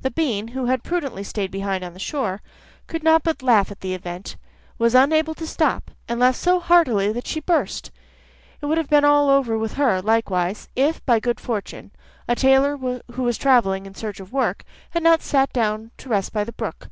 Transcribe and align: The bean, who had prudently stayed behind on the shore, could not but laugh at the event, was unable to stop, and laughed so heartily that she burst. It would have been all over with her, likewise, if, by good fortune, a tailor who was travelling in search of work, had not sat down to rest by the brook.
The 0.00 0.10
bean, 0.10 0.48
who 0.56 0.64
had 0.64 0.82
prudently 0.82 1.22
stayed 1.22 1.50
behind 1.50 1.84
on 1.84 1.92
the 1.92 1.98
shore, 1.98 2.40
could 2.86 3.02
not 3.02 3.22
but 3.22 3.42
laugh 3.42 3.70
at 3.70 3.82
the 3.82 3.92
event, 3.92 4.36
was 4.78 4.94
unable 4.94 5.34
to 5.34 5.46
stop, 5.46 5.90
and 6.08 6.18
laughed 6.18 6.38
so 6.38 6.58
heartily 6.58 7.12
that 7.12 7.26
she 7.26 7.40
burst. 7.40 7.90
It 8.62 8.64
would 8.64 8.78
have 8.78 8.88
been 8.88 9.04
all 9.04 9.28
over 9.28 9.58
with 9.58 9.74
her, 9.74 10.00
likewise, 10.00 10.70
if, 10.74 11.04
by 11.04 11.20
good 11.20 11.38
fortune, 11.38 11.90
a 12.26 12.34
tailor 12.34 12.78
who 12.78 13.22
was 13.22 13.36
travelling 13.36 13.84
in 13.84 13.94
search 13.94 14.20
of 14.20 14.32
work, 14.32 14.64
had 14.92 15.02
not 15.02 15.20
sat 15.20 15.52
down 15.52 15.90
to 15.98 16.08
rest 16.08 16.32
by 16.32 16.44
the 16.44 16.52
brook. 16.52 16.88